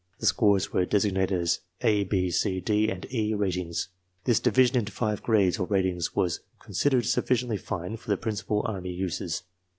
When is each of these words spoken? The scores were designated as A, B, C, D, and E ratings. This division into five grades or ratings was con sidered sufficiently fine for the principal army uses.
The 0.17 0.25
scores 0.25 0.73
were 0.73 0.83
designated 0.83 1.39
as 1.39 1.59
A, 1.81 2.05
B, 2.05 2.31
C, 2.31 2.59
D, 2.59 2.89
and 2.89 3.05
E 3.13 3.35
ratings. 3.35 3.89
This 4.23 4.39
division 4.39 4.75
into 4.77 4.91
five 4.91 5.21
grades 5.21 5.59
or 5.59 5.67
ratings 5.67 6.15
was 6.15 6.39
con 6.57 6.73
sidered 6.73 7.05
sufficiently 7.05 7.57
fine 7.57 7.97
for 7.97 8.09
the 8.09 8.17
principal 8.17 8.63
army 8.65 8.91
uses. 8.93 9.43